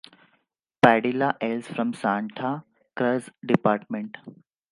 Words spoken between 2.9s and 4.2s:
Cruz Department.